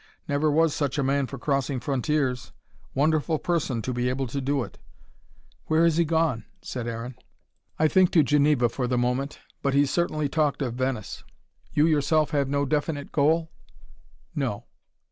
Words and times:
Never 0.27 0.49
was 0.49 0.73
such 0.73 0.97
a 0.97 1.03
man 1.03 1.27
for 1.27 1.37
crossing 1.37 1.79
frontiers. 1.79 2.53
Wonderful 2.95 3.37
person, 3.37 3.83
to 3.83 3.93
be 3.93 4.09
able 4.09 4.25
to 4.25 4.41
do 4.41 4.63
it." 4.63 4.79
"Where 5.67 5.83
has 5.83 5.97
he 5.97 6.05
gone?" 6.05 6.45
said 6.59 6.87
Aaron. 6.87 7.13
"I 7.77 7.87
think 7.87 8.09
to 8.13 8.23
Geneva 8.23 8.67
for 8.67 8.87
the 8.87 8.97
moment. 8.97 9.41
But 9.61 9.75
he 9.75 9.85
certainly 9.85 10.27
talked 10.27 10.63
of 10.63 10.73
Venice. 10.73 11.23
You 11.73 11.85
yourself 11.85 12.31
have 12.31 12.49
no 12.49 12.65
definite 12.65 13.11
goal?" 13.11 13.51
"No." 14.33 14.65